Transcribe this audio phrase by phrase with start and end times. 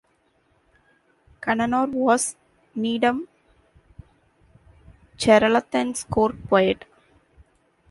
[1.41, 2.35] Kannanar was
[2.75, 3.27] Nedum
[5.19, 6.85] Cheralathan's court poet.